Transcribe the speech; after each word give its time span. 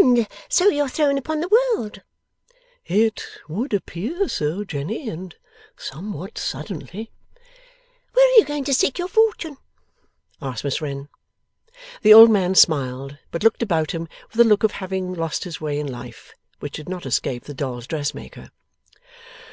'And 0.00 0.28
so 0.48 0.68
you're 0.68 0.88
thrown 0.88 1.18
upon 1.18 1.40
the 1.40 1.48
world!' 1.48 2.02
'It 2.86 3.20
would 3.48 3.74
appear 3.74 4.28
so, 4.28 4.62
Jenny, 4.62 5.08
and 5.10 5.34
somewhat 5.76 6.38
suddenly.' 6.38 7.10
'Where 8.12 8.24
are 8.28 8.38
you 8.38 8.44
going 8.44 8.62
to 8.66 8.72
seek 8.72 9.00
your 9.00 9.08
fortune?' 9.08 9.56
asked 10.40 10.62
Miss 10.62 10.80
Wren. 10.80 11.08
The 12.02 12.14
old 12.14 12.30
man 12.30 12.54
smiled, 12.54 13.18
but 13.32 13.42
looked 13.42 13.62
about 13.64 13.90
him 13.90 14.06
with 14.30 14.38
a 14.40 14.48
look 14.48 14.62
of 14.62 14.70
having 14.70 15.12
lost 15.12 15.42
his 15.42 15.60
way 15.60 15.80
in 15.80 15.88
life, 15.88 16.34
which 16.60 16.74
did 16.74 16.88
not 16.88 17.04
escape 17.04 17.42
the 17.42 17.52
dolls' 17.52 17.88
dressmaker. 17.88 18.50